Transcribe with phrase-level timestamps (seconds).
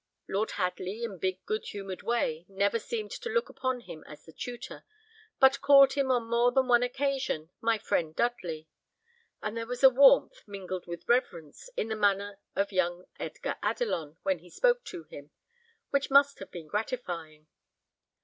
[0.27, 4.33] Lord Hadley, in big good humoured way, never seemed to look upon him as the
[4.33, 4.83] tutor,
[5.39, 8.67] but called him on more than one occasion, 'My friend Dudley;'
[9.43, 14.17] and there was a warmth, mingled with reverence, in the manner of young Edgar Adelon,
[14.23, 15.29] when he spoke to him,
[15.91, 17.45] which must have been gratifying.